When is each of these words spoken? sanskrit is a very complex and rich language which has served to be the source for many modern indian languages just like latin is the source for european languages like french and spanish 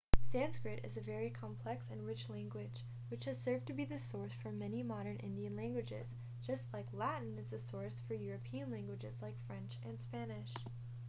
sanskrit 0.31 0.83
is 0.83 0.97
a 0.97 1.01
very 1.01 1.29
complex 1.29 1.85
and 1.91 2.07
rich 2.07 2.27
language 2.27 2.83
which 3.09 3.25
has 3.25 3.39
served 3.39 3.67
to 3.67 3.73
be 3.73 3.85
the 3.85 3.99
source 3.99 4.33
for 4.33 4.51
many 4.51 4.81
modern 4.81 5.15
indian 5.17 5.55
languages 5.55 6.07
just 6.41 6.63
like 6.73 6.87
latin 6.91 7.37
is 7.37 7.51
the 7.51 7.59
source 7.59 8.01
for 8.07 8.15
european 8.15 8.71
languages 8.71 9.13
like 9.21 9.37
french 9.45 9.77
and 9.83 10.01
spanish 10.01 10.55